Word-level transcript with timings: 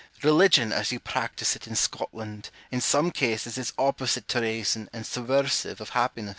Religion, 0.23 0.73
as 0.73 0.91
you 0.91 0.99
practise 0.99 1.55
it 1.55 1.67
in 1.67 1.75
Scotland, 1.75 2.49
in 2.71 2.81
some 2.81 3.11
cases 3.11 3.55
is 3.55 3.71
opposite 3.77 4.27
to 4.27 4.41
reason 4.41 4.89
and 4.91 5.05
subversive 5.05 5.79
of 5.79 5.89
happiness. 5.89 6.29